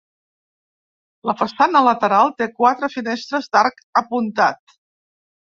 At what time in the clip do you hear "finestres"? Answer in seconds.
2.97-3.51